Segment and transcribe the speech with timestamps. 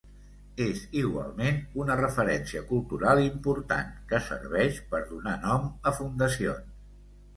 [0.63, 6.79] És igualment una referència cultural important, que serveix per donar nom a fundacions.